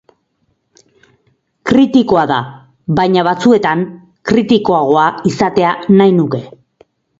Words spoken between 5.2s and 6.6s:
izatea nahi nuke.